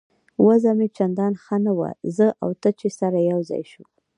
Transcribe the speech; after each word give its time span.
وضع 0.45 0.71
مې 0.77 0.87
چندانې 0.97 1.37
ښه 1.43 1.57
نه 1.65 1.71
وه، 1.77 1.89
زه 2.17 2.27
او 2.43 2.49
ته 2.61 2.69
چې 2.79 2.87
سره 2.99 3.17
یو 3.31 3.39
ځای 3.49 3.63
شوو. 3.71 3.85